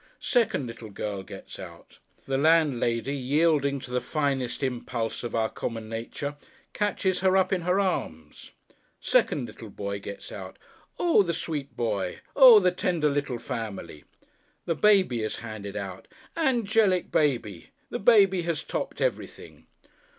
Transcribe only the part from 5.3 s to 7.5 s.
our common nature, catches her